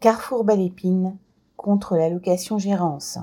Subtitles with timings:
[0.00, 1.18] Carrefour Belle Épine
[1.56, 3.18] contre la location gérance.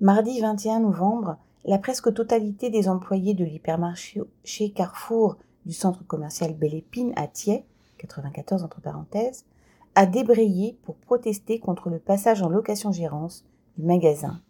[0.00, 1.36] Mardi 21 novembre,
[1.66, 5.36] la presque totalité des employés de l'hypermarché chez Carrefour
[5.66, 7.66] du centre commercial Belle Épine à Thiers,
[7.98, 9.44] 94 entre parenthèses,
[9.94, 13.44] a débrayé pour protester contre le passage en location-gérance
[13.76, 14.40] du magasin.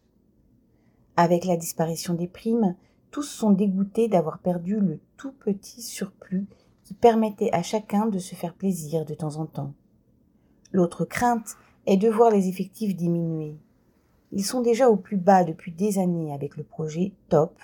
[1.17, 2.77] Avec la disparition des primes,
[3.11, 6.47] tous sont dégoûtés d'avoir perdu le tout petit surplus
[6.85, 9.73] qui permettait à chacun de se faire plaisir de temps en temps.
[10.73, 13.57] L'autre crainte est de voir les effectifs diminuer.
[14.33, 17.55] Ils sont déjà au plus bas depuis des années avec le projet TOP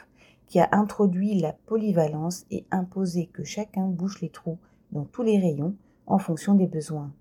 [0.46, 4.58] qui a introduit la polyvalence et imposé que chacun bouche les trous
[4.92, 5.74] dans tous les rayons
[6.06, 7.12] en fonction des besoins.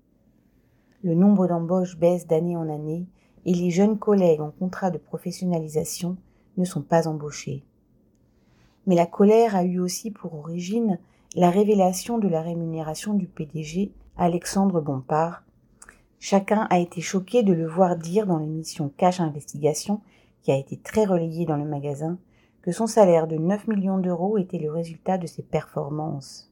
[1.02, 3.06] Le nombre d'embauches baisse d'année en année
[3.44, 6.16] et les jeunes collègues en contrat de professionnalisation
[6.56, 7.62] ne sont pas embauchés.
[8.86, 10.98] Mais la colère a eu aussi pour origine
[11.34, 15.44] la révélation de la rémunération du PDG Alexandre Bompard.
[16.20, 20.00] Chacun a été choqué de le voir dire dans l'émission Cash Investigation,
[20.42, 22.18] qui a été très relayée dans le magasin,
[22.62, 26.50] que son salaire de 9 millions d'euros était le résultat de ses performances.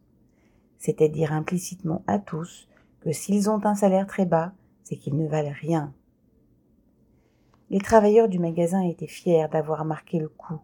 [0.78, 2.68] C'était dire implicitement à tous
[3.00, 4.52] que s'ils ont un salaire très bas,
[4.84, 5.92] c'est qu'ils ne valent rien.
[7.70, 10.60] Les travailleurs du magasin étaient fiers d'avoir marqué le coup.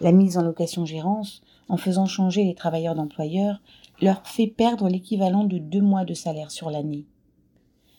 [0.00, 3.60] La mise en location-gérance, en faisant changer les travailleurs d'employeurs,
[4.00, 7.04] leur fait perdre l'équivalent de deux mois de salaire sur l'année.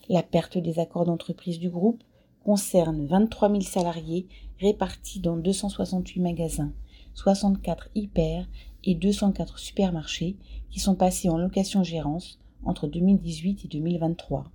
[0.09, 2.03] La perte des accords d'entreprise du groupe
[2.43, 4.27] concerne 23 000 salariés
[4.59, 6.73] répartis dans 268 magasins,
[7.13, 8.47] 64 hyper
[8.83, 10.35] et 204 supermarchés
[10.71, 14.51] qui sont passés en location-gérance entre 2018 et 2023.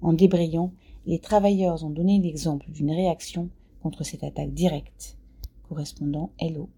[0.00, 0.72] En débrayant,
[1.04, 3.50] les travailleurs ont donné l'exemple d'une réaction
[3.82, 5.18] contre cette attaque directe.
[5.68, 6.70] Correspondant Hello.